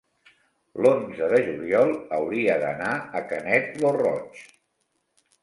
L'onze 0.85 1.27
de 1.33 1.41
juliol 1.49 1.93
hauria 2.17 2.57
d'anar 2.65 2.91
a 3.21 3.23
Canet 3.35 3.79
lo 3.85 3.93
Roig. 4.01 4.43